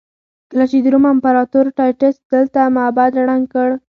[0.49, 3.69] کله چې د روم امپراتور ټایټس دلته معبد ړنګ کړ.